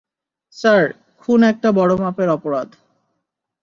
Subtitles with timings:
[0.55, 0.83] Sir,
[1.21, 2.69] খুন একটা বড় মাপের অপরাধ।